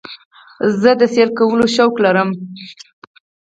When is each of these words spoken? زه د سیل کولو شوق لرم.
زه 0.81 0.91
د 0.99 1.01
سیل 1.13 1.29
کولو 1.39 1.65
شوق 1.75 1.93
لرم. 2.05 2.29